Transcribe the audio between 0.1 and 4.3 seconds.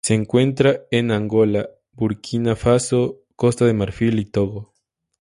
encuentra en Angola, Burkina Faso, Costa de Marfil y